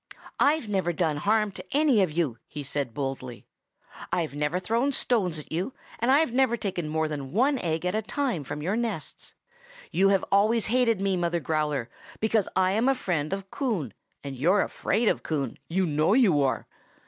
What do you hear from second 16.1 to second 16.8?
you are.